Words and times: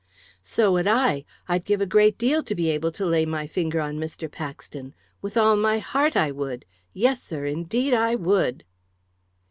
"So 0.41 0.71
would 0.71 0.87
I. 0.87 1.25
I'd 1.47 1.63
give 1.63 1.79
a 1.79 1.85
great 1.85 2.17
deal 2.17 2.41
to 2.41 2.55
be 2.55 2.71
able 2.71 2.91
to 2.93 3.05
lay 3.05 3.23
my 3.23 3.45
finger 3.45 3.79
on 3.79 3.99
Mr. 3.99 4.27
Paxton. 4.31 4.95
With 5.21 5.37
all 5.37 5.55
my 5.55 5.77
heart 5.77 6.15
I 6.17 6.31
would. 6.31 6.65
Yes, 6.91 7.21
sir, 7.21 7.45
indeed 7.45 7.93
I 7.93 8.15
would." 8.15 8.63